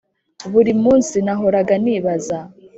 [0.51, 2.39] buri munsi nahoraga nibaza